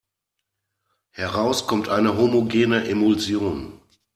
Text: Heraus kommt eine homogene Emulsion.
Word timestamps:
Heraus 1.11 1.67
kommt 1.67 1.87
eine 1.89 2.17
homogene 2.17 2.87
Emulsion. 2.89 3.79